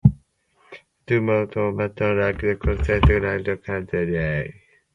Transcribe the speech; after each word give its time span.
The 1.05 1.19
motto 1.19 1.67
of 1.67 1.77
the 1.77 1.89
paper 1.89 2.09
is 2.09 2.09
"Light 2.09 2.35
of 2.39 2.39
the 2.41 2.55
Coastal 2.55 2.95
Empire 2.95 3.35
and 3.35 3.45
Lowcountry". 3.87 4.53